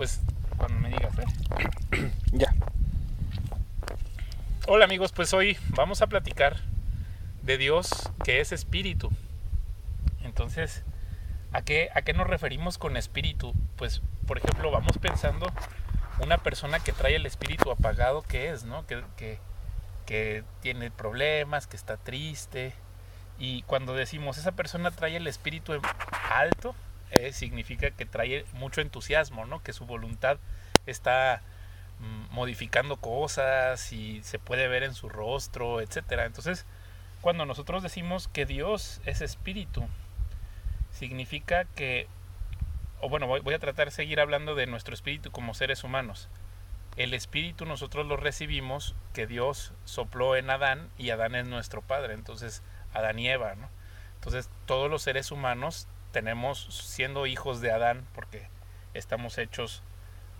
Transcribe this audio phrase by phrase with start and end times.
[0.00, 0.18] Pues
[0.56, 2.10] cuando me digas, ¿eh?
[2.32, 2.54] Ya.
[4.66, 6.56] Hola amigos, pues hoy vamos a platicar
[7.42, 9.10] de Dios que es espíritu.
[10.22, 10.84] Entonces,
[11.52, 13.52] ¿a qué, ¿a qué nos referimos con espíritu?
[13.76, 15.52] Pues, por ejemplo, vamos pensando
[16.18, 18.64] una persona que trae el espíritu apagado, ¿qué es?
[18.64, 18.86] ¿no?
[18.86, 19.38] Que, que,
[20.06, 22.72] que tiene problemas, que está triste.
[23.38, 25.74] Y cuando decimos esa persona trae el espíritu
[26.30, 26.74] alto,
[27.10, 29.62] eh, significa que trae mucho entusiasmo, ¿no?
[29.62, 30.38] Que su voluntad
[30.86, 31.42] está
[31.98, 36.26] mm, modificando cosas y se puede ver en su rostro, etcétera.
[36.26, 36.66] Entonces,
[37.20, 39.86] cuando nosotros decimos que Dios es espíritu,
[40.92, 42.06] significa que,
[43.00, 46.28] o bueno, voy, a tratar de seguir hablando de nuestro espíritu como seres humanos.
[46.96, 52.14] El espíritu nosotros lo recibimos que Dios sopló en Adán y Adán es nuestro padre,
[52.14, 53.68] entonces Adán y Eva, ¿no?
[54.14, 58.48] Entonces todos los seres humanos tenemos, siendo hijos de Adán, porque
[58.94, 59.82] estamos hechos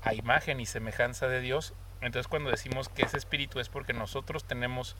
[0.03, 4.45] a imagen y semejanza de Dios, entonces cuando decimos que ese espíritu es porque nosotros
[4.45, 4.97] tenemos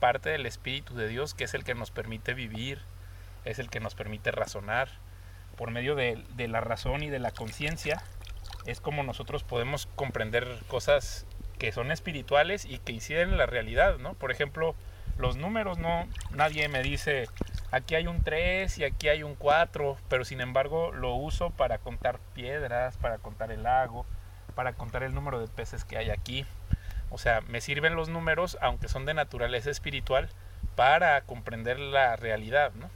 [0.00, 2.80] parte del espíritu de Dios, que es el que nos permite vivir,
[3.44, 4.88] es el que nos permite razonar,
[5.56, 8.02] por medio de, de la razón y de la conciencia,
[8.66, 11.26] es como nosotros podemos comprender cosas
[11.58, 14.14] que son espirituales y que inciden en la realidad, ¿no?
[14.14, 14.74] Por ejemplo,
[15.18, 17.28] los números, no, nadie me dice,
[17.74, 21.78] aquí hay un 3 y aquí hay un 4, pero sin embargo lo uso para
[21.78, 24.06] contar piedras, para contar el lago,
[24.54, 26.46] para contar el número de peces que hay aquí.
[27.10, 30.28] O sea, me sirven los números, aunque son de naturaleza espiritual,
[30.76, 32.90] para comprender la realidad, ¿no?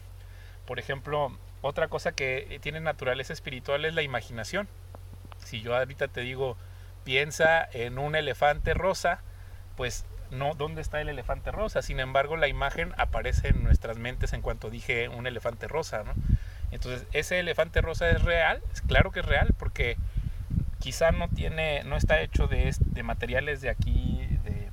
[0.65, 4.69] Por ejemplo, otra cosa que tiene naturaleza espiritual es la imaginación.
[5.39, 6.57] Si yo ahorita te digo,
[7.05, 9.23] piensa en un elefante rosa,
[9.77, 11.83] pues no dónde está el elefante rosa.
[11.83, 16.13] Sin embargo, la imagen aparece en nuestras mentes en cuanto dije un elefante rosa, ¿no?
[16.71, 19.97] Entonces, ese elefante rosa es real, es claro que es real, porque
[20.79, 24.69] quizá no tiene, no está hecho de, de materiales de aquí, de,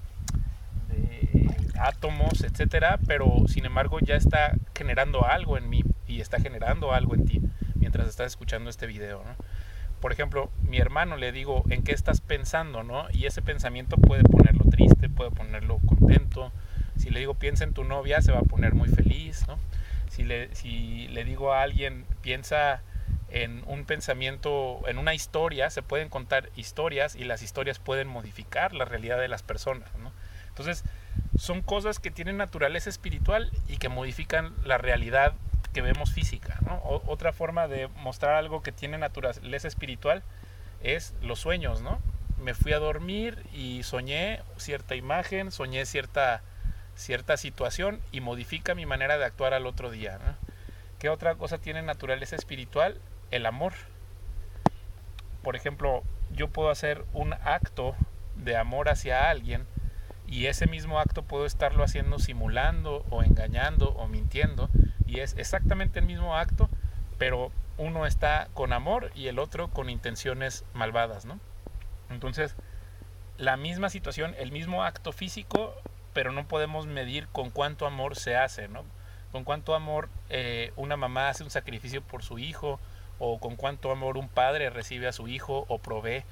[1.80, 7.16] átomos, etcétera, pero sin embargo ya está generando algo en mí y está generando algo
[7.16, 7.42] en ti
[7.76, 9.24] mientras estás escuchando este video.
[10.06, 13.08] Por ejemplo, mi hermano le digo, ¿en qué estás pensando, no?
[13.12, 16.52] Y ese pensamiento puede ponerlo triste, puede ponerlo contento.
[16.96, 19.58] Si le digo, piensa en tu novia, se va a poner muy feliz, ¿no?
[20.10, 22.84] Si le, digo a alguien, piensa
[23.30, 28.76] en un pensamiento, en una historia, se pueden contar historias y las historias pueden modificar
[28.76, 30.12] la realidad de las personas, ¿no?
[30.50, 30.84] Entonces,
[31.36, 35.34] son cosas que tienen naturaleza espiritual y que modifican la realidad
[35.76, 36.58] que vemos física.
[37.06, 40.24] otra forma de mostrar algo que tiene naturaleza espiritual
[40.82, 41.82] es los sueños.
[41.82, 42.00] ¿no?
[42.42, 46.42] Me fui a dormir y soñé cierta imagen, soñé cierta,
[46.96, 50.18] cierta situación y modifica mi manera de actuar al otro día.
[50.98, 53.02] ¿Qué otra cosa tiene naturaleza espiritual?
[53.30, 53.74] El amor.
[55.44, 57.98] Por ejemplo, yo puedo hacer un acto
[58.38, 59.68] de amor hacia alguien
[60.26, 64.70] y ese mismo acto puedo estarlo haciendo simulando o engañando o mintiendo
[65.08, 66.70] y es exactamente el mismo acto,
[67.18, 71.40] pero uno está con amor y el otro con intenciones malvadas, ¿no?
[72.10, 72.56] Entonces,
[73.38, 75.74] la misma situación, el mismo acto físico,
[76.14, 78.84] pero no podemos medir con cuánto amor se hace, ¿no?
[79.32, 82.80] Con cuánto amor eh, una mamá hace un sacrificio por su hijo,
[83.20, 86.24] o con cuánto amor un padre recibe a su hijo o provee.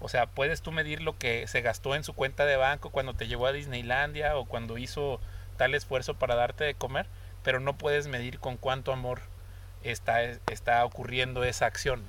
[0.00, 3.14] O sea, puedes tú medir lo que se gastó en su cuenta de banco cuando
[3.14, 5.20] te llevó a Disneylandia o cuando hizo
[5.56, 7.06] tal esfuerzo para darte de comer,
[7.44, 9.20] pero no puedes medir con cuánto amor
[9.84, 12.02] está, está ocurriendo esa acción.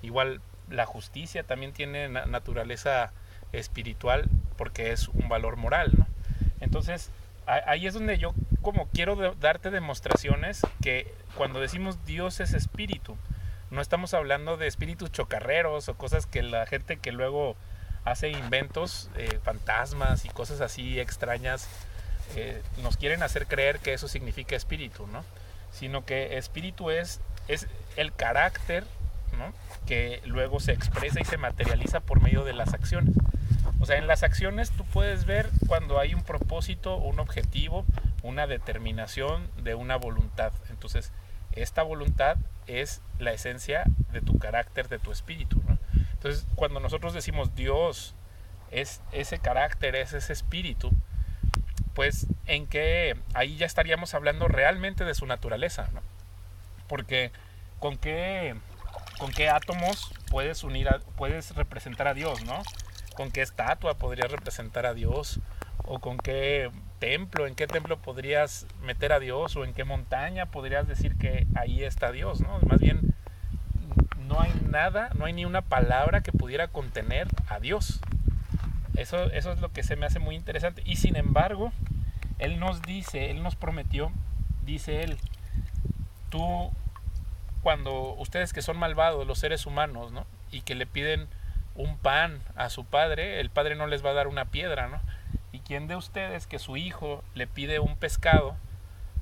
[0.00, 3.12] Igual la justicia también tiene naturaleza
[3.52, 5.92] espiritual porque es un valor moral.
[6.60, 7.10] Entonces,
[7.46, 8.32] ahí es donde yo
[8.62, 13.16] como quiero darte demostraciones que cuando decimos Dios es espíritu,
[13.70, 17.56] no estamos hablando de espíritus chocarreros o cosas que la gente que luego
[18.04, 21.68] hace inventos, eh, fantasmas y cosas así extrañas,
[22.36, 25.24] eh, nos quieren hacer creer que eso significa espíritu, ¿no?
[25.72, 28.84] Sino que espíritu es, es el carácter,
[29.38, 29.52] ¿no?
[29.86, 33.14] Que luego se expresa y se materializa por medio de las acciones.
[33.80, 37.84] O sea, en las acciones tú puedes ver cuando hay un propósito, un objetivo,
[38.22, 40.52] una determinación de una voluntad.
[40.68, 41.12] Entonces,
[41.52, 45.60] esta voluntad es la esencia de tu carácter, de tu espíritu.
[46.12, 48.14] Entonces, cuando nosotros decimos Dios
[48.70, 50.92] es ese carácter, es ese espíritu,
[51.94, 56.00] pues en que ahí ya estaríamos hablando realmente de su naturaleza, ¿no?
[56.88, 57.30] Porque
[57.78, 58.54] con qué,
[59.18, 62.62] con qué átomos puedes unir, a, puedes representar a Dios, ¿no?
[63.14, 65.40] Con qué estatua podrías representar a Dios,
[65.84, 70.46] o con qué templo, en qué templo podrías meter a Dios, o en qué montaña
[70.46, 72.60] podrías decir que ahí está Dios, ¿no?
[72.60, 73.14] Más bien
[74.28, 78.00] no hay nada, no hay ni una palabra que pudiera contener a Dios.
[79.00, 80.82] Eso, eso es lo que se me hace muy interesante.
[80.84, 81.72] Y sin embargo,
[82.38, 84.12] Él nos dice, Él nos prometió,
[84.62, 85.16] dice Él,
[86.28, 86.70] tú,
[87.62, 90.26] cuando ustedes que son malvados, los seres humanos, ¿no?
[90.52, 91.28] Y que le piden
[91.76, 95.00] un pan a su padre, el padre no les va a dar una piedra, ¿no?
[95.50, 98.54] ¿Y quién de ustedes que su hijo le pide un pescado,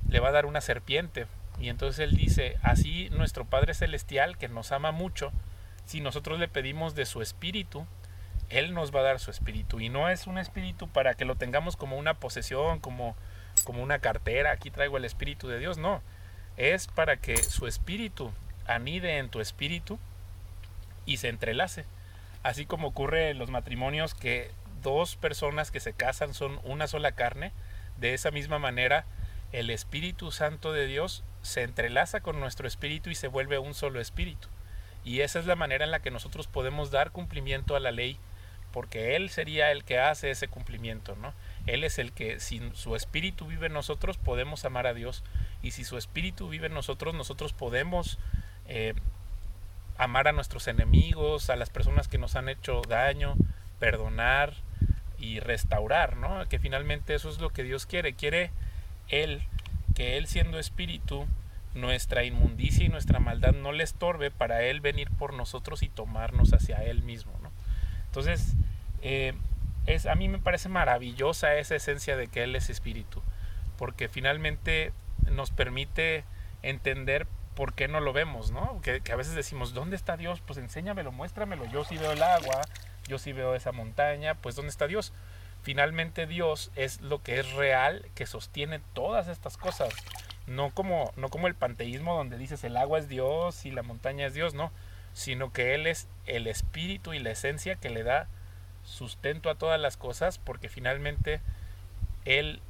[0.08, 1.28] le va a dar una serpiente?
[1.60, 5.30] Y entonces él dice, así nuestro Padre Celestial, que nos ama mucho,
[5.86, 7.86] si nosotros le pedimos de su espíritu,
[8.50, 9.80] Él nos va a dar su espíritu.
[9.80, 13.16] Y no es un espíritu para que lo tengamos como una posesión, como,
[13.64, 16.02] como una cartera, aquí traigo el espíritu de Dios, no.
[16.56, 18.32] Es para que su espíritu
[18.66, 19.98] anide en tu espíritu
[21.06, 21.84] y se entrelace.
[22.42, 24.50] Así como ocurre en los matrimonios que
[24.82, 27.52] dos personas que se casan son una sola carne,
[27.98, 29.04] de esa misma manera
[29.52, 34.00] el Espíritu Santo de Dios se entrelaza con nuestro espíritu y se vuelve un solo
[34.00, 34.48] espíritu.
[35.04, 38.18] Y esa es la manera en la que nosotros podemos dar cumplimiento a la ley,
[38.78, 41.34] porque Él sería el que hace ese cumplimiento, ¿no?
[41.66, 45.24] Él es el que, si su espíritu vive en nosotros, podemos amar a Dios.
[45.64, 48.20] Y si su espíritu vive en nosotros, nosotros podemos
[48.68, 48.94] eh,
[49.96, 53.34] amar a nuestros enemigos, a las personas que nos han hecho daño,
[53.80, 54.54] perdonar
[55.18, 56.48] y restaurar, ¿no?
[56.48, 58.12] Que finalmente eso es lo que Dios quiere.
[58.12, 58.52] Quiere
[59.08, 59.42] Él
[59.96, 61.26] que Él siendo espíritu,
[61.74, 66.52] nuestra inmundicia y nuestra maldad no le estorbe para Él venir por nosotros y tomarnos
[66.52, 67.32] hacia Él mismo.
[67.42, 67.50] ¿no?
[68.08, 68.54] Entonces,
[69.02, 69.34] eh,
[69.86, 73.22] es, a mí me parece maravillosa esa esencia de que Él es espíritu,
[73.76, 74.92] porque finalmente
[75.30, 76.24] nos permite
[76.62, 78.80] entender por qué no lo vemos, ¿no?
[78.82, 80.40] Que, a veces decimos, ¿dónde está Dios?
[80.46, 81.64] Pues enséñamelo, muéstramelo.
[81.66, 82.60] Yo sí veo el agua,
[83.08, 85.12] yo sí veo esa montaña, pues ¿dónde está Dios?
[85.62, 89.94] finalmente Dios es lo que es real, que sostiene todas estas cosas.
[90.46, 94.26] No como, no como el panteísmo donde dices el agua es Dios y la montaña
[94.26, 94.72] es Dios, no,
[95.12, 98.28] sino que Él es el espíritu y la esencia que le da
[98.84, 101.40] sustento a todas las cosas, porque finalmente
[102.24, 102.60] Él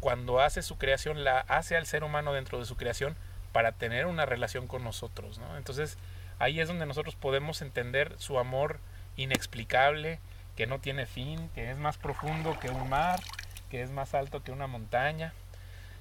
[0.00, 3.16] cuando hace su creación la hace al ser humano dentro de su creación
[3.52, 5.38] para tener una relación con nosotros.
[5.38, 5.56] ¿no?
[5.56, 5.96] Entonces
[6.38, 8.80] ahí es donde nosotros podemos entender su amor
[9.16, 10.20] inexplicable,
[10.56, 13.20] que no tiene fin, que es más profundo que un mar,
[13.70, 15.32] que es más alto que una montaña.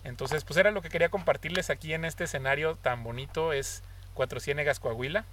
[0.03, 3.83] Entonces, pues era lo que quería compartirles aquí en este escenario tan bonito, es
[4.13, 5.25] Cuatro Ciénegas Coahuila.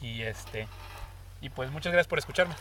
[0.00, 0.68] Y este
[1.40, 2.54] y pues muchas gracias por escucharme.